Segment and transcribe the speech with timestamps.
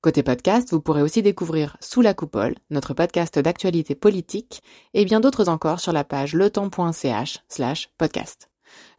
[0.00, 4.62] Côté podcast, vous pourrez aussi découvrir Sous la coupole, notre podcast d'actualité politique,
[4.94, 8.48] et bien d'autres encore sur la page letemps.ch slash podcast.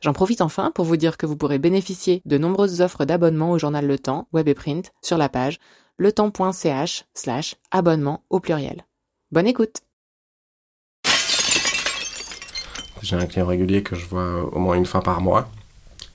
[0.01, 3.57] J'en profite enfin pour vous dire que vous pourrez bénéficier de nombreuses offres d'abonnement au
[3.57, 5.59] journal Le Temps, web et print, sur la page
[5.99, 8.85] letemps.ch slash abonnement au pluriel.
[9.31, 9.77] Bonne écoute
[13.01, 15.47] J'ai un client régulier que je vois au moins une fois par mois.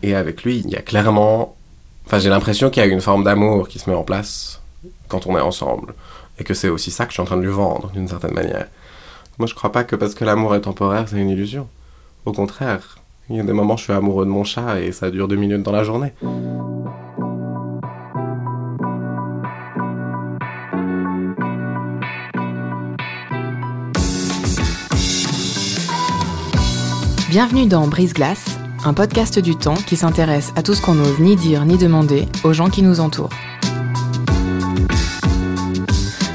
[0.03, 1.57] Et avec lui, il y a clairement...
[2.05, 4.61] Enfin, j'ai l'impression qu'il y a une forme d'amour qui se met en place
[5.09, 5.95] quand on est ensemble.
[6.39, 8.35] Et que c'est aussi ça que je suis en train de lui vendre, d'une certaine
[8.35, 8.67] manière.
[9.39, 11.69] Moi, je crois pas que parce que l'amour est temporaire, c'est une illusion.
[12.25, 12.99] Au contraire,
[13.31, 15.29] il y a des moments où je suis amoureux de mon chat et ça dure
[15.29, 16.13] deux minutes dans la journée.
[27.29, 31.19] Bienvenue dans Brise Glace, un podcast du temps qui s'intéresse à tout ce qu'on n'ose
[31.19, 33.31] ni dire ni demander aux gens qui nous entourent.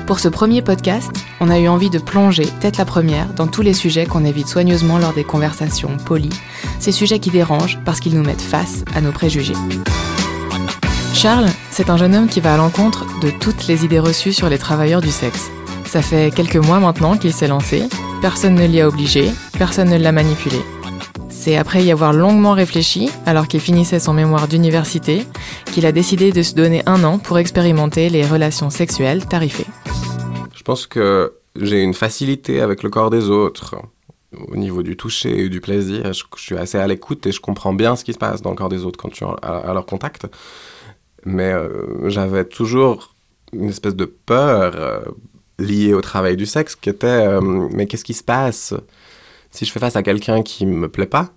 [0.10, 3.62] Pour ce premier podcast, on a eu envie de plonger, tête la première, dans tous
[3.62, 6.34] les sujets qu'on évite soigneusement lors des conversations polies,
[6.80, 9.54] ces sujets qui dérangent parce qu'ils nous mettent face à nos préjugés.
[11.14, 14.50] Charles, c'est un jeune homme qui va à l'encontre de toutes les idées reçues sur
[14.50, 15.52] les travailleurs du sexe.
[15.86, 17.84] Ça fait quelques mois maintenant qu'il s'est lancé,
[18.20, 19.30] personne ne l'y a obligé,
[19.60, 20.58] personne ne l'a manipulé.
[21.30, 25.28] C'est après y avoir longuement réfléchi, alors qu'il finissait son mémoire d'université,
[25.72, 29.68] qu'il a décidé de se donner un an pour expérimenter les relations sexuelles tarifées.
[30.70, 33.76] Je pense que j'ai une facilité avec le corps des autres
[34.50, 36.14] au niveau du toucher et du plaisir.
[36.14, 38.56] Je, suis assez à l'écoute et je comprends bien ce qui se passe dans le
[38.56, 40.28] corps des autres quand tu es à, leur contact.
[41.26, 43.16] Mais euh, j'avais toujours
[43.52, 45.00] une espèce de peur euh,
[45.58, 48.76] liée au travail du sexe qui était euh, mais qu'est-ce qui se passe
[49.50, 51.32] si je fais face à quelqu'un qui me plaît pas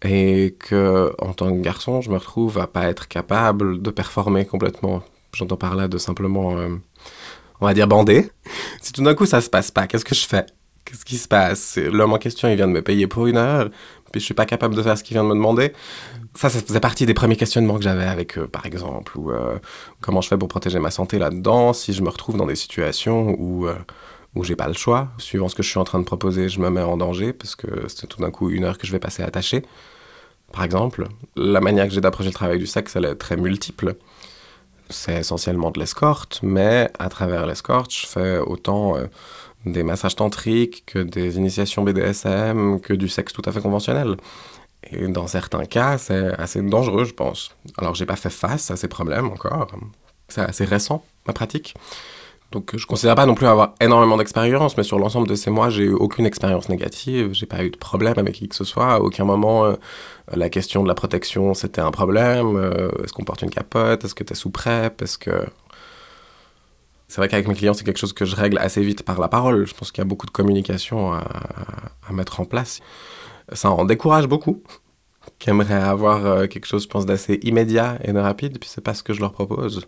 [0.00, 4.46] et que en tant que garçon je me retrouve à pas être capable de performer
[4.46, 5.02] complètement?
[5.34, 6.56] J'entends par là de simplement
[7.60, 8.30] on va dire bandé.
[8.80, 10.46] Si tout d'un coup ça se passe pas, qu'est-ce que je fais?
[10.84, 11.76] Qu'est-ce qui se passe?
[11.76, 13.68] L'homme en question, il vient de me payer pour une heure,
[14.10, 15.72] puis je suis pas capable de faire ce qu'il vient de me demander.
[16.34, 19.58] Ça, ça faisait partie des premiers questionnements que j'avais avec eux, par exemple, ou euh,
[20.00, 23.34] comment je fais pour protéger ma santé là-dedans, si je me retrouve dans des situations
[23.38, 23.74] où euh,
[24.34, 25.08] où j'ai pas le choix.
[25.18, 27.56] Suivant ce que je suis en train de proposer, je me mets en danger parce
[27.56, 29.62] que c'est tout d'un coup une heure que je vais passer attaché.
[30.52, 33.96] Par exemple, la manière que j'ai d'approcher le travail du sexe, elle est très multiple
[34.90, 39.06] c'est essentiellement de l'escorte, mais à travers l'escorte, je fais autant euh,
[39.66, 44.16] des massages tantriques que des initiations BDSM, que du sexe tout à fait conventionnel.
[44.90, 47.50] Et dans certains cas, c'est assez dangereux, je pense.
[47.78, 49.68] Alors, j'ai pas fait face à ces problèmes encore.
[50.28, 51.74] C'est assez récent, ma pratique.
[52.50, 55.68] Donc je considère pas non plus avoir énormément d'expérience, mais sur l'ensemble de ces mois,
[55.68, 58.94] j'ai eu aucune expérience négative, j'ai pas eu de problème avec qui que ce soit.
[58.94, 59.74] À aucun moment, euh,
[60.32, 62.56] la question de la protection, c'était un problème.
[62.56, 65.46] Euh, est-ce qu'on porte une capote Est-ce que tu es sous PrEP Est-ce que...
[67.06, 69.28] C'est vrai qu'avec mes clients, c'est quelque chose que je règle assez vite par la
[69.28, 69.66] parole.
[69.66, 71.24] Je pense qu'il y a beaucoup de communication à,
[72.06, 72.80] à, mettre en place.
[73.52, 74.62] Ça en décourage beaucoup,
[75.38, 78.82] qui aimeraient avoir euh, quelque chose, je pense, d'assez immédiat et de rapide, puis c'est
[78.82, 79.86] pas ce que je leur propose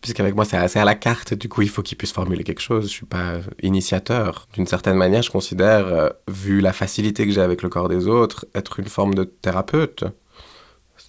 [0.00, 2.60] puisqu'avec moi c'est assez à la carte, du coup il faut qu'ils puissent formuler quelque
[2.60, 2.84] chose.
[2.84, 4.48] Je suis pas initiateur.
[4.54, 8.06] D'une certaine manière, je considère, euh, vu la facilité que j'ai avec le corps des
[8.06, 10.04] autres, être une forme de thérapeute.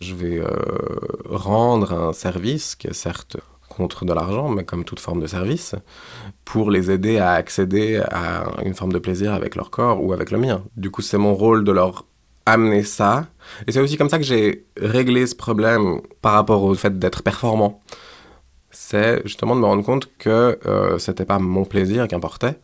[0.01, 0.47] Je vais euh,
[1.25, 3.37] rendre un service qui est certes
[3.67, 5.75] contre de l'argent, mais comme toute forme de service,
[6.45, 10.31] pour les aider à accéder à une forme de plaisir avec leur corps ou avec
[10.31, 10.63] le mien.
[10.75, 12.05] Du coup, c'est mon rôle de leur
[12.45, 13.27] amener ça.
[13.67, 17.21] Et c'est aussi comme ça que j'ai réglé ce problème par rapport au fait d'être
[17.21, 17.81] performant
[18.79, 22.59] c'est justement de me rendre compte que euh, c'était pas mon plaisir qui importait,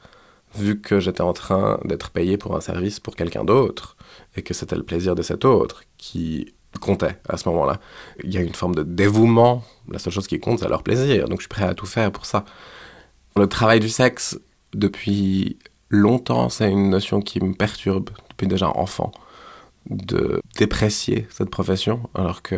[0.56, 3.97] vu que j'étais en train d'être payé pour un service pour quelqu'un d'autre,
[4.38, 7.80] et que c'était le plaisir de cet autre qui comptait à ce moment-là.
[8.24, 11.27] Il y a une forme de dévouement, la seule chose qui compte, c'est leur plaisir,
[11.27, 12.45] donc je suis prêt à tout faire pour ça.
[13.36, 14.39] Le travail du sexe,
[14.74, 15.57] depuis
[15.89, 19.12] longtemps, c'est une notion qui me perturbe, depuis déjà enfant,
[19.89, 22.56] de déprécier cette profession, alors que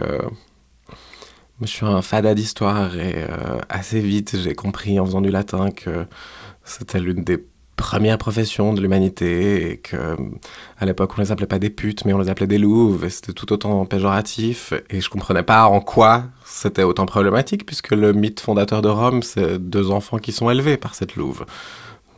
[1.61, 5.71] je suis un fada d'histoire et euh, assez vite j'ai compris en faisant du latin
[5.71, 6.05] que
[6.63, 7.43] c'était l'une des
[7.77, 10.17] premières professions de l'humanité et que
[10.77, 13.09] à l'époque on les appelait pas des putes mais on les appelait des louves et
[13.09, 18.13] c'était tout autant péjoratif et je comprenais pas en quoi c'était autant problématique puisque le
[18.13, 21.45] mythe fondateur de Rome c'est deux enfants qui sont élevés par cette louve.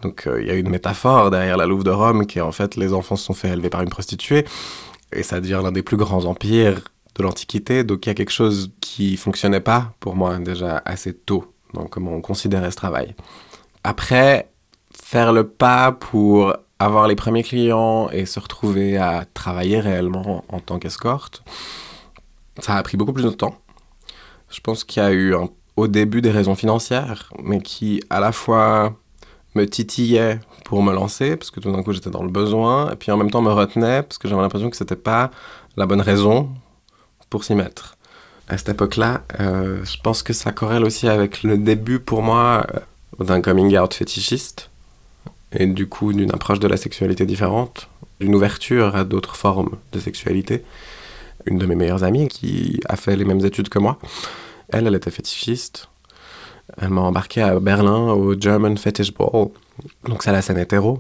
[0.04, 2.52] Donc euh, il y a une métaphore derrière la louve de Rome qui est en
[2.52, 4.46] fait les enfants se sont fait élever par une prostituée
[5.12, 6.82] et ça devient l'un des plus grands empires
[7.18, 7.84] de l'Antiquité.
[7.84, 11.86] Donc il y a quelque chose qui fonctionnait pas pour moi déjà assez tôt dans
[11.86, 13.16] comment on considérait ce travail.
[13.84, 14.50] Après,
[14.94, 20.60] faire le pas pour avoir les premiers clients et se retrouver à travailler réellement en
[20.60, 21.44] tant qu'escorte,
[22.60, 23.56] ça a pris beaucoup plus de temps.
[24.50, 25.36] Je pense qu'il y a eu
[25.76, 28.96] au début des raisons financières, mais qui à la fois
[29.56, 32.96] me titillaient pour me lancer, parce que tout d'un coup j'étais dans le besoin, et
[32.96, 35.32] puis en même temps me retenaient, parce que j'avais l'impression que c'était pas
[35.76, 36.50] la bonne raison
[37.30, 37.98] pour s'y mettre.
[38.50, 42.66] À cette époque-là, euh, je pense que ça corrèle aussi avec le début pour moi
[43.20, 44.70] euh, d'un coming out fétichiste,
[45.52, 47.90] et du coup d'une approche de la sexualité différente,
[48.22, 50.64] d'une ouverture à d'autres formes de sexualité.
[51.46, 54.00] Une de mes meilleures amies qui a fait les mêmes études que moi,
[54.70, 55.90] elle, elle était fétichiste.
[56.82, 59.50] Elle m'a embarqué à Berlin au German Fetish Ball.
[60.06, 61.00] Donc c'est la scène hétéro,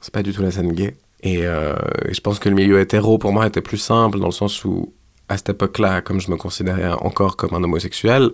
[0.00, 0.96] c'est pas du tout la scène gay.
[1.22, 1.74] Et, euh,
[2.06, 4.64] et je pense que le milieu hétéro pour moi était plus simple dans le sens
[4.64, 4.92] où
[5.28, 8.30] à cette époque-là, comme je me considérais encore comme un homosexuel,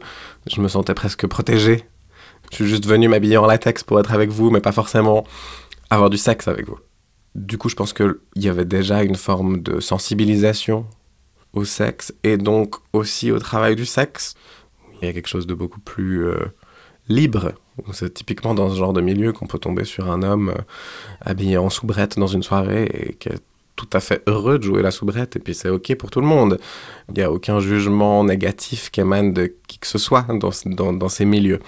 [0.46, 1.84] je me sentais presque protégé.
[2.50, 5.24] Je suis juste venu m'habiller en latex pour être avec vous, mais pas forcément
[5.90, 6.78] avoir du sexe avec vous.
[7.34, 10.86] Du coup, je pense qu'il y avait déjà une forme de sensibilisation
[11.52, 14.34] au sexe et donc aussi au travail du sexe.
[15.00, 16.46] Il y a quelque chose de beaucoup plus euh,
[17.08, 17.52] libre.
[17.92, 20.62] C'est typiquement dans ce genre de milieu qu'on peut tomber sur un homme euh,
[21.20, 23.28] habillé en soubrette dans une soirée et qui
[23.78, 26.26] tout à fait heureux de jouer la soubrette et puis c'est ok pour tout le
[26.26, 26.58] monde.
[27.08, 30.92] Il n'y a aucun jugement négatif qui émane de qui que ce soit dans, dans,
[30.92, 31.60] dans ces milieux.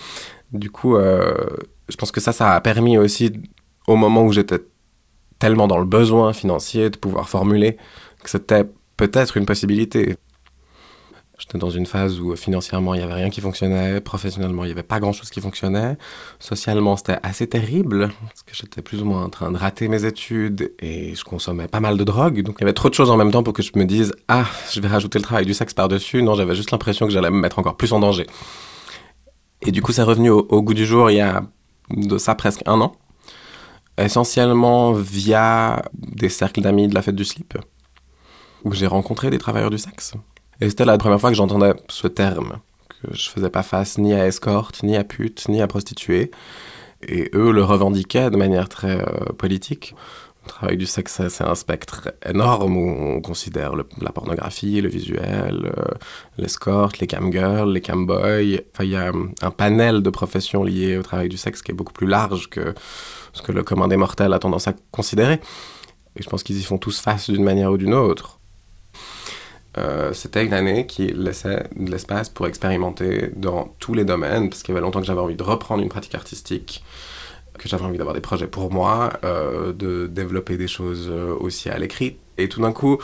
[0.53, 1.33] Du coup, euh,
[1.89, 3.33] je pense que ça, ça a permis aussi,
[3.87, 4.59] au moment où j'étais
[5.39, 7.77] tellement dans le besoin financier de pouvoir formuler,
[8.25, 8.65] que c'était
[8.97, 10.17] peut-être une possibilité.
[11.41, 14.73] J'étais dans une phase où financièrement il n'y avait rien qui fonctionnait, professionnellement il n'y
[14.73, 15.97] avait pas grand-chose qui fonctionnait,
[16.39, 20.05] socialement c'était assez terrible, parce que j'étais plus ou moins en train de rater mes
[20.05, 23.11] études et je consommais pas mal de drogue, donc il y avait trop de choses
[23.11, 25.55] en même temps pour que je me dise «Ah, je vais rajouter le travail du
[25.55, 26.23] sexe par-dessus».
[26.23, 28.27] Non, j'avais juste l'impression que j'allais me mettre encore plus en danger.
[29.63, 31.43] Et du coup c'est revenu au, au goût du jour il y a
[31.89, 32.93] de ça presque un an,
[33.97, 37.57] essentiellement via des cercles d'amis de la fête du slip
[38.63, 40.13] où j'ai rencontré des travailleurs du sexe.
[40.61, 42.59] Et c'était la première fois que j'entendais ce terme,
[42.89, 46.31] que je faisais pas face ni à escorte, ni à pute, ni à prostituée.
[47.07, 49.95] Et eux le revendiquaient de manière très euh, politique.
[50.45, 55.73] Le travail du sexe, c'est un spectre énorme où on considère la pornographie, le visuel,
[55.79, 55.85] euh,
[56.37, 58.61] l'escorte, les camgirls, les camboys.
[58.75, 61.75] Enfin, il y a un panel de professions liées au travail du sexe qui est
[61.75, 62.75] beaucoup plus large que
[63.33, 65.41] ce que le commun des mortels a tendance à considérer.
[66.17, 68.40] Et je pense qu'ils y font tous face d'une manière ou d'une autre.
[69.78, 74.62] Euh, c'était une année qui laissait de l'espace pour expérimenter dans tous les domaines, parce
[74.62, 76.82] qu'il y avait longtemps que j'avais envie de reprendre une pratique artistique,
[77.56, 81.69] que j'avais envie d'avoir des projets pour moi, euh, de développer des choses euh, aussi
[81.69, 82.17] à l'écrit.
[82.38, 82.99] Et tout d'un coup,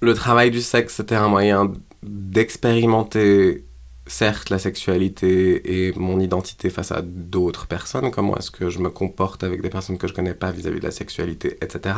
[0.00, 1.72] le travail du sexe, c'était un moyen
[2.02, 3.64] d'expérimenter,
[4.06, 8.88] certes, la sexualité et mon identité face à d'autres personnes, comment est-ce que je me
[8.88, 11.94] comporte avec des personnes que je connais pas vis-à-vis -vis de la sexualité, etc.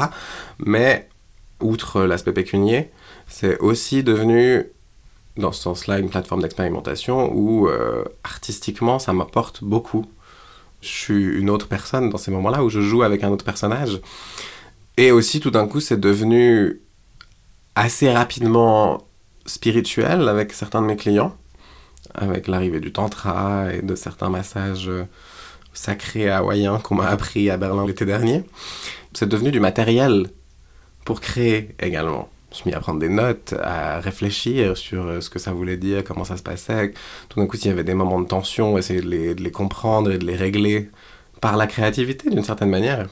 [0.59, 1.09] Mais,
[1.61, 2.91] outre l'aspect pécunier,
[3.29, 4.67] c'est aussi devenu,
[5.37, 10.07] dans ce sens-là, une plateforme d'expérimentation où euh, artistiquement, ça m'apporte beaucoup.
[10.81, 14.01] Je suis une autre personne dans ces moments-là où je joue avec un autre personnage.
[14.97, 16.81] Et aussi, tout d'un coup, c'est devenu
[17.75, 19.07] assez rapidement
[19.47, 21.37] spirituel avec certains de mes clients,
[22.15, 24.91] avec l'arrivée du tantra et de certains massages
[25.73, 28.45] sacrés hawaïens qu'on m'a appris à Berlin l'été dernier.
[29.13, 30.29] C'est devenu du matériel
[31.05, 35.39] pour créer également me suis mis à prendre des notes, à réfléchir sur ce que
[35.39, 36.95] ça voulait dire, comment ça se passait.
[37.29, 39.51] Tout d'un coup, s'il y avait des moments de tension, essayer de les, de les
[39.51, 40.91] comprendre et de les régler
[41.41, 43.09] par la créativité d'une certaine manière.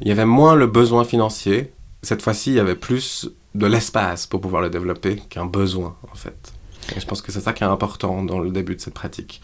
[0.00, 1.72] Il y avait moins le besoin financier.
[2.02, 6.14] Cette fois-ci, il y avait plus de l'espace pour pouvoir le développer qu'un besoin, en
[6.14, 6.52] fait.
[6.94, 9.40] Et je pense que c'est ça qui est important dans le début de cette pratique.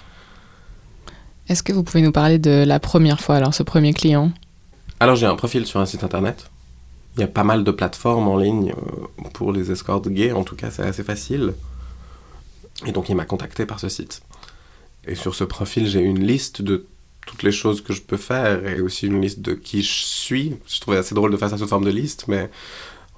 [1.49, 4.30] Est-ce que vous pouvez nous parler de la première fois, alors ce premier client?
[5.00, 6.50] Alors j'ai un profil sur un site internet
[7.21, 10.43] il y a pas mal de plateformes en ligne euh, pour les escortes gays, en
[10.43, 11.53] tout cas c'est assez facile.
[12.87, 14.23] Et donc il m'a contacté par ce site.
[15.07, 16.87] Et sur ce profil, j'ai une liste de
[17.27, 20.57] toutes les choses que je peux faire et aussi une liste de qui je suis.
[20.67, 22.49] Je trouvais assez drôle de faire ça sous forme de liste, mais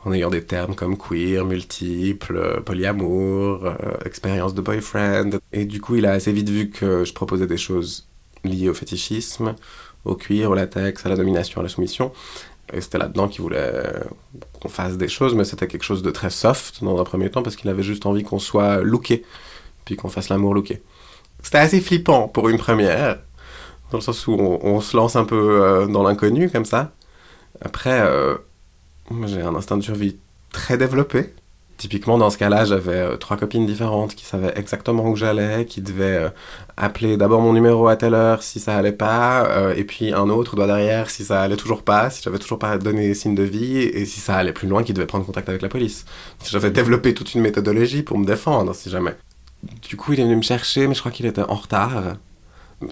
[0.04, 5.38] en ayant des termes comme queer, multiple, polyamour, euh, expérience de boyfriend.
[5.52, 8.09] Et du coup, il a assez vite vu que je proposais des choses
[8.42, 9.54] liées au fétichisme,
[10.04, 12.12] au cuir, au latex, à la domination, à la soumission.
[12.72, 13.82] Et c'était là-dedans qu'il voulait
[14.60, 17.42] qu'on fasse des choses, mais c'était quelque chose de très soft dans un premier temps
[17.42, 19.24] parce qu'il avait juste envie qu'on soit looké,
[19.84, 20.82] puis qu'on fasse l'amour looké.
[21.42, 23.18] C'était assez flippant pour une première,
[23.90, 26.92] dans le sens où on, on se lance un peu euh, dans l'inconnu comme ça.
[27.60, 28.36] Après, euh,
[29.26, 30.16] j'ai un instinct de survie
[30.52, 31.34] très développé.
[31.82, 35.80] Typiquement, dans ce cas-là, j'avais euh, trois copines différentes qui savaient exactement où j'allais, qui
[35.80, 36.28] devaient euh,
[36.76, 40.28] appeler d'abord mon numéro à telle heure si ça allait pas, euh, et puis un
[40.28, 43.42] autre doigt derrière si ça allait toujours pas, si j'avais toujours pas donné signe de
[43.42, 46.04] vie, et si ça allait plus loin, qui devait prendre contact avec la police.
[46.48, 49.16] J'avais développé toute une méthodologie pour me défendre, si jamais.
[49.82, 52.14] Du coup, il est venu me chercher, mais je crois qu'il était en retard.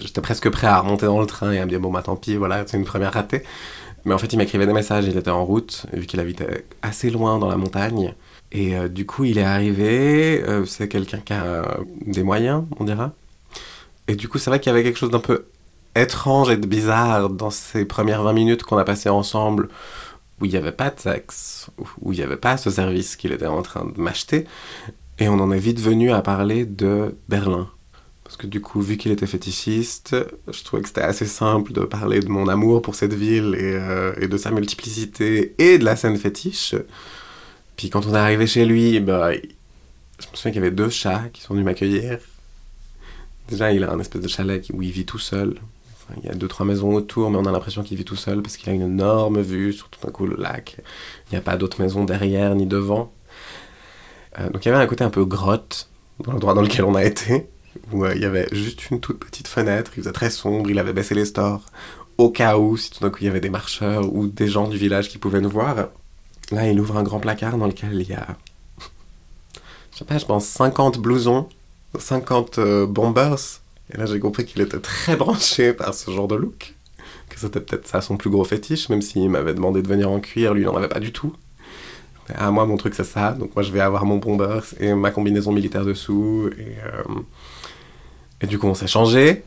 [0.00, 2.16] J'étais presque prêt à remonter dans le train et à me dire, bon, bah tant
[2.16, 3.44] pis, voilà, c'est une première ratée.
[4.04, 7.08] Mais en fait, il m'écrivait des messages, il était en route, vu qu'il habitait assez
[7.08, 8.14] loin dans la montagne.
[8.52, 11.64] Et euh, du coup, il est arrivé, euh, c'est quelqu'un qui a euh,
[12.04, 13.12] des moyens, on dira.
[14.08, 15.46] Et du coup, c'est vrai qu'il y avait quelque chose d'un peu
[15.94, 19.68] étrange et de bizarre dans ces premières 20 minutes qu'on a passées ensemble,
[20.40, 23.32] où il n'y avait pas de sexe, où il n'y avait pas ce service qu'il
[23.32, 24.46] était en train de m'acheter.
[25.18, 27.68] Et on en est vite venu à parler de Berlin.
[28.24, 30.16] Parce que du coup, vu qu'il était fétichiste,
[30.48, 34.24] je trouvais que c'était assez simple de parler de mon amour pour cette ville et,
[34.24, 36.74] et de sa multiplicité et de la scène fétiche.
[37.80, 40.90] Puis quand on est arrivé chez lui, bah, je me souviens qu'il y avait deux
[40.90, 42.18] chats qui sont venus m'accueillir.
[43.48, 45.54] Déjà, il a un espèce de chalet où il vit tout seul.
[46.18, 48.42] il y a deux, trois maisons autour, mais on a l'impression qu'il vit tout seul
[48.42, 50.76] parce qu'il a une énorme vue sur tout d'un coup le lac.
[50.78, 53.14] Il n'y a pas d'autres maisons derrière ni devant.
[54.38, 55.88] Euh, donc il y avait un côté un peu grotte
[56.22, 57.46] dans l'endroit dans lequel on a été,
[57.92, 60.78] où euh, il y avait juste une toute petite fenêtre, il faisait très sombre, il
[60.78, 61.64] avait baissé les stores,
[62.18, 64.68] au cas où, si tout d'un coup il y avait des marcheurs ou des gens
[64.68, 65.88] du village qui pouvaient nous voir.
[66.50, 68.26] Là, il ouvre un grand placard dans lequel il y a,
[69.92, 71.48] je sais pas, je pense 50 blousons,
[71.98, 73.60] 50 euh, bombers.
[73.92, 76.74] Et là, j'ai compris qu'il était très branché par ce genre de look.
[77.28, 80.18] Que c'était peut-être ça son plus gros fétiche, même s'il m'avait demandé de venir en
[80.20, 81.34] cuir, lui, il n'en avait pas du tout.
[82.34, 83.32] Ah, moi, mon truc, c'est ça.
[83.32, 86.50] Donc, moi, je vais avoir mon bombers et ma combinaison militaire dessous.
[86.58, 87.20] Et, euh,
[88.40, 89.42] et du coup, on s'est changé.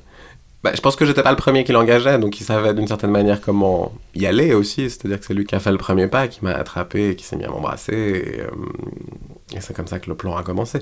[0.64, 3.12] Bah, je pense que j'étais pas le premier qui l'engageait, donc il savait d'une certaine
[3.12, 4.90] manière comment y aller aussi.
[4.90, 7.26] C'est-à-dire que c'est lui qui a fait le premier pas, qui m'a attrapé et qui
[7.26, 7.94] s'est mis à m'embrasser.
[7.94, 8.48] Et, euh,
[9.54, 10.82] et c'est comme ça que le plan a commencé.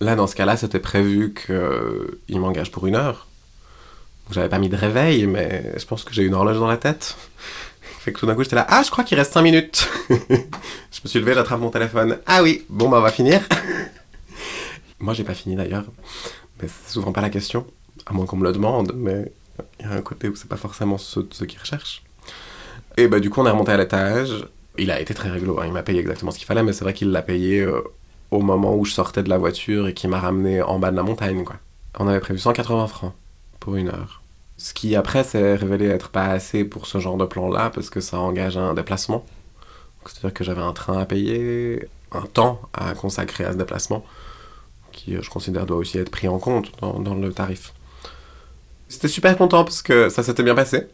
[0.00, 3.26] Là, dans ce cas-là, c'était prévu qu'il m'engage pour une heure.
[4.30, 7.16] J'avais pas mis de réveil, mais je pense que j'ai une horloge dans la tête.
[7.98, 9.88] Fait que tout d'un coup, j'étais là, ah, je crois qu'il reste 5 minutes.
[10.10, 12.18] je me suis levé, j'attrape mon téléphone.
[12.26, 13.40] Ah oui, bon, bah, on va finir.
[15.00, 15.84] Moi, j'ai pas fini d'ailleurs.
[16.60, 17.66] Mais c'est souvent pas la question
[18.06, 19.32] à moins qu'on me le demande, mais
[19.80, 22.02] il y a un côté où c'est pas forcément ce, ce qu'ils recherchent.
[22.96, 24.46] Et bah du coup on est remonté à l'étage,
[24.78, 25.64] il a été très réglo, hein.
[25.66, 27.82] il m'a payé exactement ce qu'il fallait, mais c'est vrai qu'il l'a payé euh,
[28.30, 30.96] au moment où je sortais de la voiture et qui m'a ramené en bas de
[30.96, 31.56] la montagne quoi.
[31.98, 33.12] On avait prévu 180 francs
[33.60, 34.22] pour une heure.
[34.56, 38.00] Ce qui après s'est révélé être pas assez pour ce genre de plan-là parce que
[38.00, 39.24] ça engage un déplacement.
[40.06, 44.04] C'est-à-dire que j'avais un train à payer, un temps à consacrer à ce déplacement,
[44.90, 47.72] qui je considère doit aussi être pris en compte dans le tarif.
[48.92, 50.86] J'étais super content parce que ça s'était bien passé.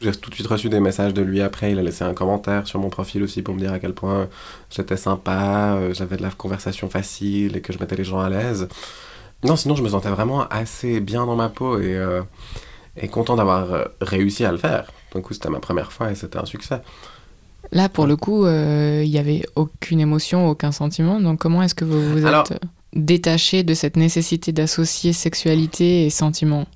[0.00, 1.72] J'ai tout de suite reçu des messages de lui après.
[1.72, 4.28] Il a laissé un commentaire sur mon profil aussi pour me dire à quel point
[4.70, 8.30] j'étais sympa, euh, j'avais de la conversation facile et que je mettais les gens à
[8.30, 8.68] l'aise.
[9.42, 12.22] Non, sinon je me sentais vraiment assez bien dans ma peau et, euh,
[12.96, 14.86] et content d'avoir euh, réussi à le faire.
[15.12, 16.80] Donc c'était ma première fois et c'était un succès.
[17.72, 21.20] Là, pour le coup, il n'y avait aucune émotion, aucun sentiment.
[21.20, 22.60] Donc comment est-ce que vous vous êtes
[22.94, 26.66] détaché de cette nécessité d'associer sexualité et sentiment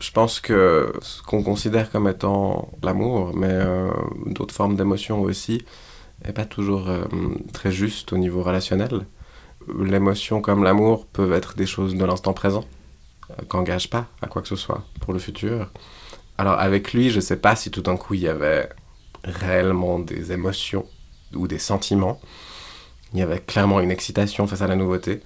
[0.00, 3.90] je pense que ce qu'on considère comme étant l'amour, mais euh,
[4.26, 5.64] d'autres formes d'émotion aussi,
[6.24, 7.04] n'est pas toujours euh,
[7.52, 9.06] très juste au niveau relationnel.
[9.78, 12.64] L'émotion comme l'amour peuvent être des choses de l'instant présent,
[13.30, 15.70] euh, qu'engagent pas à quoi que ce soit pour le futur.
[16.38, 18.68] Alors avec lui, je sais pas si tout d'un coup il y avait
[19.22, 20.86] réellement des émotions
[21.34, 22.20] ou des sentiments.
[23.12, 25.20] Il y avait clairement une excitation face à la nouveauté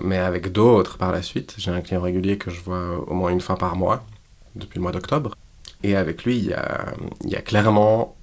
[0.00, 1.54] mais avec d'autres par la suite.
[1.58, 4.04] J'ai un client régulier que je vois au moins une fois par mois,
[4.54, 5.34] depuis le mois d'octobre.
[5.82, 6.92] Et avec lui, il y a,
[7.24, 8.14] il y a clairement...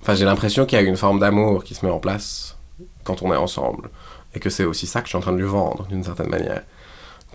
[0.00, 2.56] Enfin, j'ai l'impression qu'il y a une forme d'amour qui se met en place
[3.04, 3.90] quand on est ensemble.
[4.34, 6.28] Et que c'est aussi ça que je suis en train de lui vendre, d'une certaine
[6.28, 6.62] manière.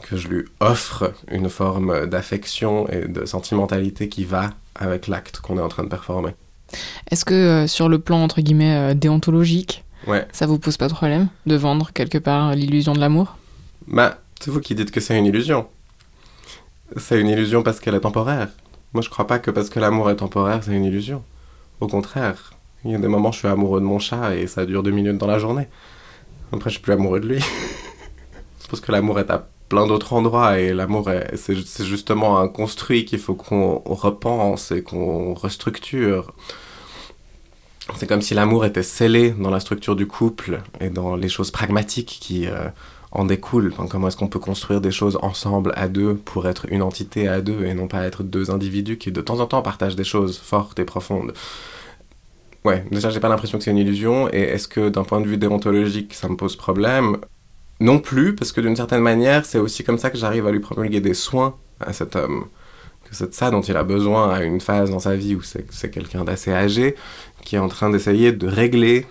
[0.01, 5.57] Que je lui offre une forme d'affection et de sentimentalité qui va avec l'acte qu'on
[5.57, 6.35] est en train de performer.
[7.11, 10.25] Est-ce que euh, sur le plan, entre guillemets, euh, déontologique, ouais.
[10.31, 13.37] ça vous pose pas de problème de vendre quelque part l'illusion de l'amour?
[13.87, 15.67] Bah, c'est vous qui dites que c'est une illusion.
[16.97, 18.49] C'est une illusion parce qu'elle est temporaire.
[18.93, 21.23] Moi, je crois pas que parce que l'amour est temporaire, c'est une illusion.
[21.79, 22.53] Au contraire,
[22.85, 24.83] il y a des moments où je suis amoureux de mon chat et ça dure
[24.83, 25.67] deux minutes dans la journée.
[26.51, 27.39] Après, je suis plus amoureux de lui.
[28.61, 33.05] je pense que l'amour est à plein d'autres endroits et l'amour, c'est justement un construit
[33.05, 36.33] qu'il faut qu'on repense et qu'on restructure.
[37.95, 41.51] C'est comme si l'amour était scellé dans la structure du couple et dans les choses
[41.51, 42.67] pragmatiques qui, euh,
[43.13, 43.73] en découle.
[43.89, 47.41] comment est-ce qu'on peut construire des choses ensemble à deux pour être une entité à
[47.41, 50.37] deux et non pas être deux individus qui de temps en temps partagent des choses
[50.39, 51.33] fortes et profondes?
[52.65, 54.29] Ouais, déjà, j'ai pas l'impression que c'est une illusion.
[54.31, 57.17] Et est-ce que d'un point de vue déontologique, ça me pose problème?
[57.79, 60.61] Non plus, parce que d'une certaine manière, c'est aussi comme ça que j'arrive à lui
[60.61, 62.45] promulguer des soins à cet homme.
[63.03, 65.91] Que c'est ça dont il a besoin à une phase dans sa vie où c'est
[65.91, 66.95] quelqu'un d'assez âgé
[67.43, 69.05] qui est en train d'essayer de régler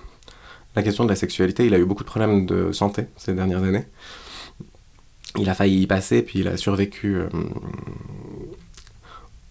[0.74, 1.66] la question de la sexualité.
[1.66, 3.84] Il a eu beaucoup de problèmes de santé ces dernières années.
[5.38, 7.16] Il a failli y passer, puis il a survécu.
[7.16, 7.28] Euh,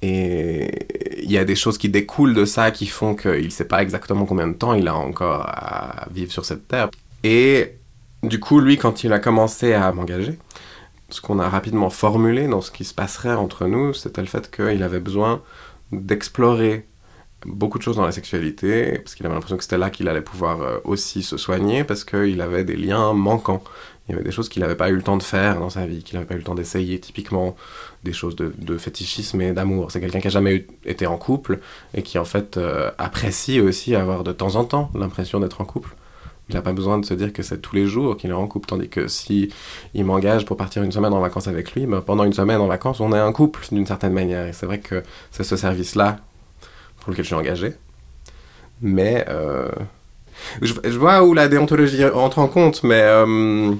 [0.03, 3.65] et il y a des choses qui découlent de ça qui font qu'il ne sait
[3.65, 6.89] pas exactement combien de temps il a encore à vivre sur cette terre.
[7.23, 7.75] Et
[8.23, 10.37] du coup, lui, quand il a commencé à m'engager,
[11.09, 14.49] ce qu'on a rapidement formulé dans ce qui se passerait entre nous, c'était le fait
[14.49, 15.41] qu'il avait besoin
[15.91, 16.87] d'explorer
[17.45, 20.21] beaucoup de choses dans la sexualité, parce qu'il avait l'impression que c'était là qu'il allait
[20.21, 23.63] pouvoir euh, aussi se soigner, parce qu'il avait des liens manquants.
[24.07, 25.85] Il y avait des choses qu'il n'avait pas eu le temps de faire dans sa
[25.85, 27.55] vie, qu'il n'avait pas eu le temps d'essayer, typiquement
[28.03, 29.91] des choses de, fétichisme et d'amour.
[29.91, 31.59] C'est quelqu'un qui a jamais été en couple
[31.93, 35.65] et qui en fait euh, apprécie aussi avoir de temps en temps l'impression d'être en
[35.65, 35.95] couple.
[36.49, 38.47] Il n'a pas besoin de se dire que c'est tous les jours qu'il est en
[38.47, 39.53] couple, tandis que si
[39.93, 42.67] il m'engage pour partir une semaine en vacances avec lui, ben, pendant une semaine en
[42.67, 44.47] vacances, on est un couple d'une certaine manière.
[44.47, 46.17] Et c'est vrai que c'est ce service-là
[47.01, 47.73] pour lequel je suis engagé.
[48.81, 49.69] Mais euh,
[50.61, 53.73] je, vois où la déontologie entre en compte, mais euh,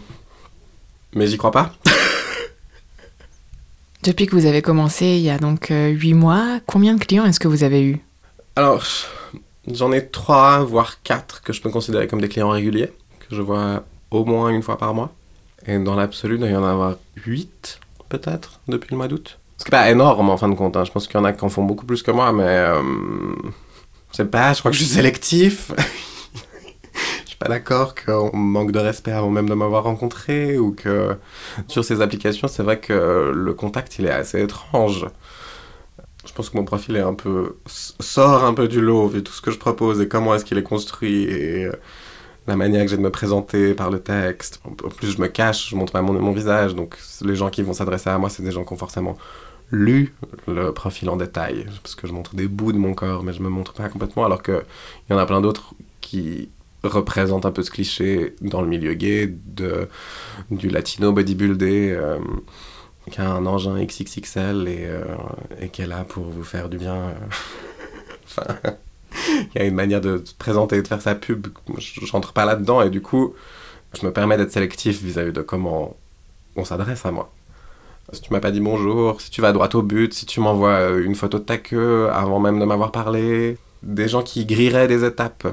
[1.16, 1.74] mais j'y crois pas.
[4.04, 7.26] Depuis que vous avez commencé, il y a donc 8 euh, mois, combien de clients
[7.26, 8.00] est-ce que vous avez eu?
[8.56, 8.84] Alors,
[9.72, 13.42] j'en ai 3, voire 4 que je peux considérer comme des clients réguliers, que je
[13.42, 15.14] vois au moins une fois par mois.
[15.68, 19.38] Et dans l'absolu, il doit y en avoir 8, peut-être, depuis le mois d'août.
[19.62, 20.76] Ce qui n'est pas énorme en fin de compte.
[20.76, 20.86] Hein.
[20.86, 22.48] Je pense qu'il y en a qui en font beaucoup plus que moi, mais.
[22.48, 22.82] Euh,
[24.12, 25.72] sais pas, je crois que je suis sélectif.
[27.24, 31.16] je suis pas d'accord qu'on manque de respect avant même de m'avoir rencontré ou que
[31.68, 35.06] sur ces applications, c'est vrai que le contact il est assez étrange.
[36.26, 39.32] Je pense que mon profil est un peu sort un peu du lot vu tout
[39.32, 41.72] ce que je propose et comment est-ce qu'il est construit et euh,
[42.48, 44.60] la manière que j'ai de me présenter par le texte.
[44.66, 47.74] En plus, je me cache, je montre pas mon visage, donc les gens qui vont
[47.74, 49.16] s'adresser à moi, c'est des gens qui ont forcément
[49.72, 50.14] lu
[50.48, 53.42] le profil en détail, parce que je montre des bouts de mon corps, mais je
[53.42, 54.62] me montre pas complètement, alors qu'il
[55.10, 56.50] y en a plein d'autres qui
[56.84, 59.88] représentent un peu ce cliché dans le milieu gay de,
[60.50, 62.20] du latino bodybuildé, euh,
[63.10, 65.04] qui a un engin XXXL et, euh,
[65.60, 66.96] et qui est là pour vous faire du bien.
[66.96, 67.14] Euh.
[68.26, 68.56] enfin,
[69.28, 72.34] il y a une manière de se présenter et de faire sa pub, je rentre
[72.34, 73.34] pas là-dedans, et du coup,
[74.00, 75.96] je me permets d'être sélectif vis à -vis de comment
[76.56, 77.32] on s'adresse à moi
[78.12, 80.70] si tu m'as pas dit bonjour, si tu vas droit au but, si tu m'envoies
[80.70, 84.88] euh, une photo de ta queue avant même de m'avoir parlé, des gens qui grilleraient
[84.88, 85.48] des étapes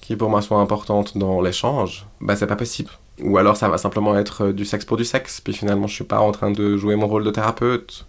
[0.00, 2.90] qui pour moi sont importantes dans l'échange, bah c'est pas possible.
[3.22, 5.94] Ou alors ça va simplement être euh, du sexe pour du sexe, puis finalement je
[5.94, 8.06] suis pas en train de jouer mon rôle de thérapeute.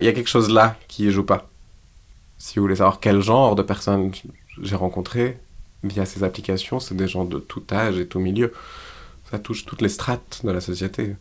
[0.00, 1.48] Il y a quelque chose là qui joue pas.
[2.38, 4.12] Si vous voulez savoir quel genre de personnes
[4.62, 5.38] j'ai rencontré
[5.84, 8.52] via ces applications, c'est des gens de tout âge et tout milieu.
[9.30, 11.16] Ça touche toutes les strates de la société.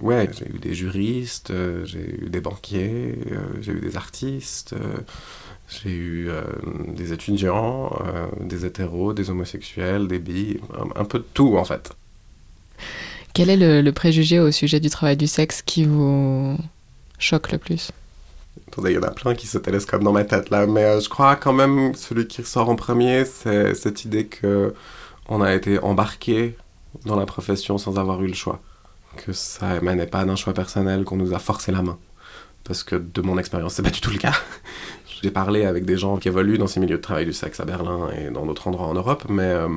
[0.00, 4.74] Ouais, j'ai eu des juristes, euh, j'ai eu des banquiers, euh, j'ai eu des artistes,
[4.74, 4.98] euh,
[5.68, 6.30] j'ai eu
[6.88, 7.92] des étudiants,
[8.40, 10.58] des hétéros, des homosexuels, des bi,
[10.96, 11.92] un, peu de tout en fait.
[13.34, 16.56] Quel est le, préjugé au sujet du travail du sexe qui vous
[17.18, 17.90] choque le plus?
[18.68, 21.08] Attendez, il y en a plein qui se télescopent dans ma tête là, mais je
[21.10, 24.72] crois quand même celui qui ressort en premier, c'est cette idée que
[25.28, 26.56] on a été embarqué
[27.04, 28.62] dans la profession sans avoir eu le choix
[29.24, 31.98] que ça émanait pas d'un choix personnel, qu'on nous a forcé la main.
[32.64, 34.34] Parce que de mon expérience, c'est pas du tout le cas.
[35.22, 37.64] J'ai parlé avec des gens qui évoluent dans ces milieux de travail du sexe à
[37.64, 39.68] Berlin et dans d'autres endroits en Europe, mais, euh,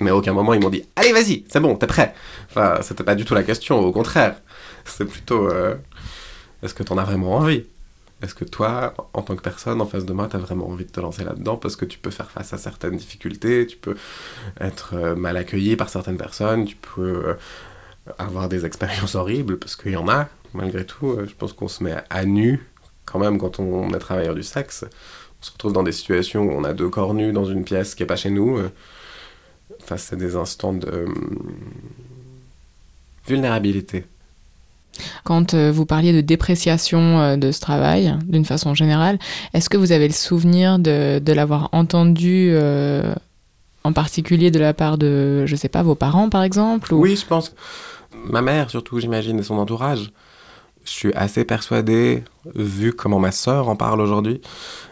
[0.00, 2.14] mais à aucun moment ils m'ont dit Allez, vas-y, c'est bon, t'es prêt.
[2.48, 4.36] Enfin, c'était pas du tout la question, au contraire.
[4.84, 5.74] C'est plutôt euh,
[6.62, 7.64] Est-ce que t'en as vraiment envie?
[8.22, 10.84] Est-ce que toi, en tant que personne en face de moi, tu as vraiment envie
[10.84, 13.96] de te lancer là-dedans parce que tu peux faire face à certaines difficultés, tu peux
[14.60, 17.34] être euh, mal accueilli par certaines personnes, tu peux
[18.18, 21.08] avoir des expériences horribles, parce qu'il y en a, malgré tout.
[21.08, 22.66] Euh, je pense qu'on se met à nu,
[23.04, 24.84] quand même, quand on est travailleur du sexe.
[25.40, 27.94] On se retrouve dans des situations où on a deux corps nus dans une pièce
[27.94, 28.58] qui n'est pas chez nous.
[28.58, 28.70] Euh.
[29.82, 31.06] Enfin, c'est des instants de euh,
[33.26, 34.04] vulnérabilité.
[35.24, 39.18] Quand vous parliez de dépréciation de ce travail, d'une façon générale,
[39.54, 42.52] est-ce que vous avez le souvenir de, de l'avoir entendu
[43.84, 47.26] en particulier de la part de, je sais pas, vos parents par exemple Oui, je
[47.26, 47.54] pense.
[48.14, 50.12] Ma mère surtout, j'imagine, et son entourage.
[50.84, 54.40] Je suis assez persuadé, vu comment ma sœur en parle aujourd'hui,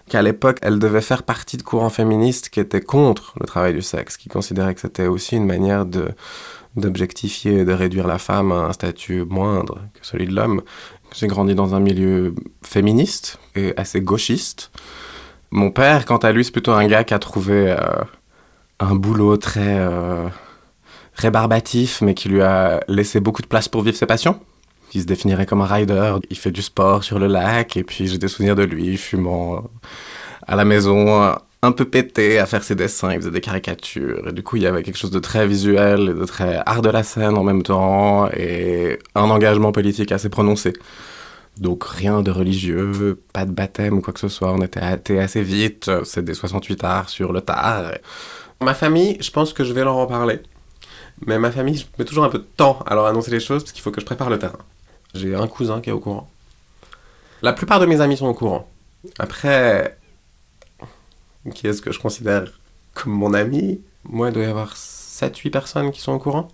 [0.09, 3.83] qu'à l'époque, elle devait faire partie de courants féministes qui étaient contre le travail du
[3.83, 6.11] sexe, qui considéraient que c'était aussi une manière de
[6.76, 10.62] d'objectifier et de réduire la femme à un statut moindre que celui de l'homme.
[11.14, 14.70] J'ai grandi dans un milieu féministe et assez gauchiste.
[15.50, 18.04] Mon père, quant à lui, c'est plutôt un gars qui a trouvé euh,
[18.81, 20.28] un boulot très euh,
[21.18, 24.38] rébarbatif, mais qui lui a laissé beaucoup de place pour vivre ses passions.
[24.94, 28.07] Il se définirait comme un rider, il fait du sport sur le lac, et puis
[28.07, 29.59] j'ai des souvenirs de lui fumant euh,
[30.46, 34.28] à la maison, euh, un peu pété à faire ses dessins, il faisait des caricatures,
[34.28, 36.81] et du coup il y avait quelque chose de très visuel et de très art
[36.81, 40.72] de la scène en même temps, et un engagement politique assez prononcé.
[41.59, 45.18] Donc rien de religieux, pas de baptême ou quoi que ce soit, on était athées
[45.18, 47.92] assez vite, c'est des 68 arts sur le tard.
[48.62, 50.40] Ma famille, je pense que je vais leur en parler.
[51.26, 53.62] Mais ma famille, je mets toujours un peu de temps à leur annoncer les choses
[53.62, 54.59] parce qu'il faut que je prépare le terrain.
[55.14, 56.28] J'ai un cousin qui est au courant.
[57.42, 58.68] La plupart de mes amis sont au courant.
[59.18, 59.96] Après,
[61.54, 62.44] qui est-ce que je considère
[62.94, 63.81] comme mon ami?
[64.04, 66.48] Moi, il doit y avoir 7-8 personnes qui sont au courant.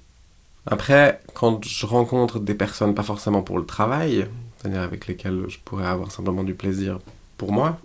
[0.67, 5.59] Après, quand je rencontre des personnes, pas forcément pour le travail, c'est-à-dire avec lesquelles je
[5.63, 6.99] pourrais avoir simplement du plaisir
[7.37, 7.79] pour moi,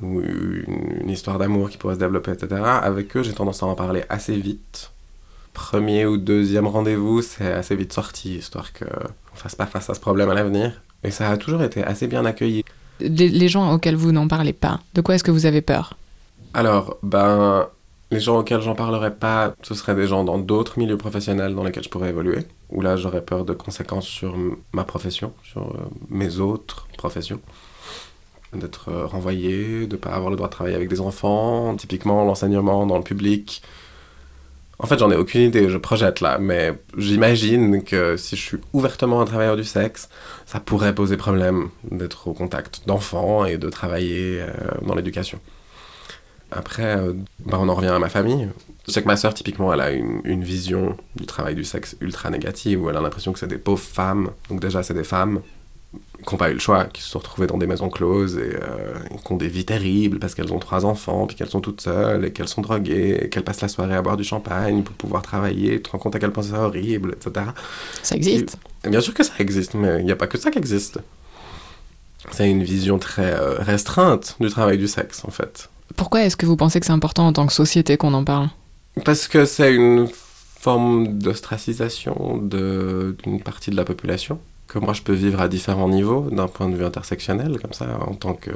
[0.00, 3.74] ou une, histoire d'amour qui pourrait se développer, etc., avec eux, j'ai tendance à en
[3.74, 4.91] parler assez vite.
[5.52, 9.94] Premier ou deuxième rendez-vous, c'est assez vite sorti, histoire qu'on ne fasse pas face à
[9.94, 10.82] ce problème à l'avenir.
[11.04, 12.64] Et ça a toujours été assez bien accueilli.
[13.00, 15.96] Les, les gens auxquels vous n'en parlez pas, de quoi est-ce que vous avez peur?
[16.54, 17.66] Alors, ben,
[18.12, 21.64] les gens auxquels j'en parlerai pas, ce seraient des gens dans d'autres milieux professionnels dans
[21.64, 24.36] lesquels je pourrais évoluer, où là j'aurais peur de conséquences sur
[24.72, 27.40] ma profession, sur euh, mes autres professions.
[28.52, 32.84] D'être euh, renvoyé, de pas avoir le droit de travailler avec des enfants, typiquement l'enseignement
[32.86, 33.62] dans le public.
[34.82, 38.58] En fait, j'en ai aucune idée, je projette là, mais j'imagine que si je suis
[38.72, 40.08] ouvertement un travailleur du sexe,
[40.44, 44.48] ça pourrait poser problème d'être au contact d'enfants et de travailler euh,
[44.84, 45.38] dans l'éducation.
[46.50, 47.12] Après, euh,
[47.46, 48.48] bah, on en revient à ma famille.
[48.88, 51.96] Je sais que ma sœur, typiquement, elle a une, une vision du travail du sexe
[52.00, 54.32] ultra négative, où elle a l'impression que c'est des pauvres femmes.
[54.50, 55.42] Donc déjà, c'est des femmes
[56.26, 58.56] qui n'ont pas eu le choix, qui se sont retrouvées dans des maisons closes et
[58.56, 61.80] euh, qui ont des vies terribles parce qu'elles ont trois enfants, puis qu'elles sont toutes
[61.80, 64.94] seules, et qu'elles sont droguées, et qu'elles passent la soirée à boire du champagne pour
[64.94, 65.76] pouvoir travailler.
[65.76, 67.46] Tu te rends compte à quel point c'est horrible, etc.
[68.02, 70.50] Ça existe Et bien sûr que ça existe, mais il n'y a pas que ça
[70.50, 71.00] qui existe.
[72.30, 75.68] C'est une vision très euh, restreinte du travail du sexe, en fait.
[75.96, 78.48] Pourquoi est-ce que vous pensez que c'est important en tant que société qu'on en parle?
[79.04, 84.38] Parce que c'est une forme d'ostracisation d'une partie de la population
[84.72, 87.86] que moi je peux vivre à différents niveaux d'un point de vue intersectionnel, comme ça,
[88.06, 88.50] en tant que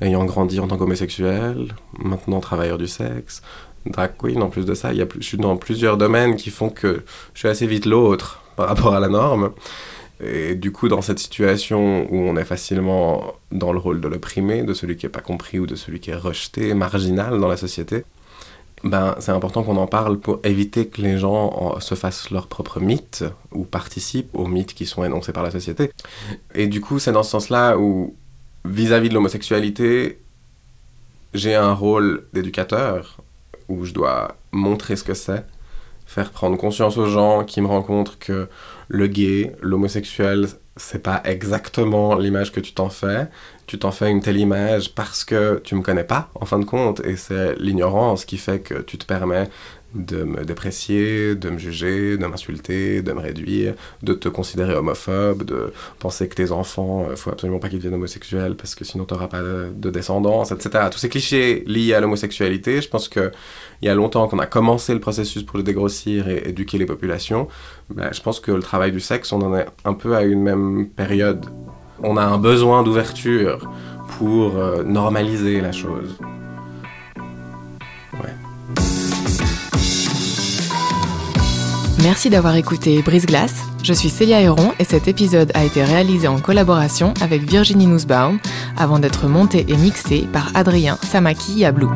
[0.00, 3.42] ayant grandi en tant qu'homosexuel, maintenant travailleur du sexe,
[3.86, 4.42] drag queen.
[4.42, 7.04] En plus de ça, y a plus, je suis dans plusieurs domaines qui font que
[7.34, 9.52] je suis assez vite l'autre par rapport à la norme.
[10.22, 14.62] Et du coup, dans cette situation où on est facilement dans le rôle de l'opprimé,
[14.62, 17.56] de celui qui n'est pas compris ou de celui qui est rejeté, marginal dans la
[17.56, 18.04] société,
[18.84, 22.46] ben, c'est important qu'on en parle pour éviter que les gens en- se fassent leur
[22.46, 25.92] propre mythe ou participent aux mythes qui sont énoncés par la société.
[26.54, 28.14] Et du coup, c'est dans ce sens-là où,
[28.64, 30.18] vis-à-vis de l'homosexualité,
[31.34, 33.18] j'ai un rôle d'éducateur
[33.68, 35.44] où je dois montrer ce que c'est,
[36.06, 38.48] faire prendre conscience aux gens qui me rencontrent que
[38.88, 40.48] le gay, l'homosexuel,
[40.80, 43.28] c'est pas exactement l'image que tu t'en fais.
[43.66, 46.64] Tu t'en fais une telle image parce que tu me connais pas, en fin de
[46.64, 49.48] compte, et c'est l'ignorance qui fait que tu te permets
[49.94, 55.44] de me déprécier, de me juger, de m'insulter, de me réduire, de te considérer homophobe,
[55.44, 59.04] de penser que tes enfants, euh, faut absolument pas qu'ils deviennent homosexuels parce que sinon
[59.04, 60.86] t'auras pas de, de descendance, etc.
[60.90, 63.32] Tous ces clichés liés à l'homosexualité, je pense que
[63.82, 66.86] il y a longtemps qu'on a commencé le processus pour le dégrossir et éduquer les
[66.86, 67.48] populations.
[67.88, 70.42] Ben, je pense que le travail du sexe, on en est un peu à une
[70.42, 71.46] même période.
[72.02, 73.70] On a un besoin d'ouverture
[74.18, 76.18] pour euh, normaliser la chose.
[82.02, 83.56] Merci d'avoir écouté Brise Glace.
[83.82, 88.38] Je suis Célia Héron et cet épisode a été réalisé en collaboration avec Virginie Nussbaum
[88.78, 91.92] avant d'être monté et mixé par Adrien Samaki Yablou.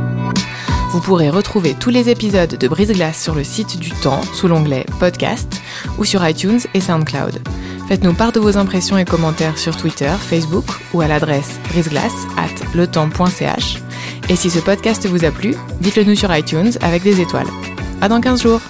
[0.90, 4.46] Vous pourrez retrouver tous les épisodes de Brise Glace sur le site du Temps sous
[4.46, 5.60] l'onglet Podcast
[5.98, 7.40] ou sur iTunes et SoundCloud.
[7.88, 12.76] Faites-nous part de vos impressions et commentaires sur Twitter, Facebook ou à l'adresse briseglace at
[12.76, 13.82] letemps.ch.
[14.28, 17.48] Et si ce podcast vous a plu, dites-le nous sur iTunes avec des étoiles.
[18.02, 18.60] À dans 15 jours!